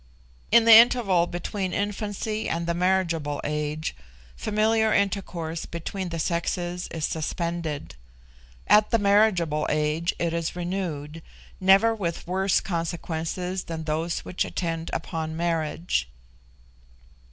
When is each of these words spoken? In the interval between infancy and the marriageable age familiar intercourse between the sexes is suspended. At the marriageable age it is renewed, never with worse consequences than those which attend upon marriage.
In 0.51 0.65
the 0.65 0.73
interval 0.73 1.27
between 1.27 1.73
infancy 1.73 2.49
and 2.49 2.65
the 2.65 2.73
marriageable 2.73 3.39
age 3.43 3.95
familiar 4.35 4.91
intercourse 4.91 5.67
between 5.67 6.09
the 6.09 6.17
sexes 6.17 6.87
is 6.89 7.05
suspended. 7.05 7.93
At 8.65 8.89
the 8.89 8.97
marriageable 8.97 9.67
age 9.69 10.15
it 10.17 10.33
is 10.33 10.55
renewed, 10.55 11.21
never 11.59 11.93
with 11.93 12.25
worse 12.25 12.61
consequences 12.61 13.65
than 13.65 13.83
those 13.83 14.21
which 14.21 14.43
attend 14.43 14.89
upon 14.91 15.37
marriage. 15.37 16.09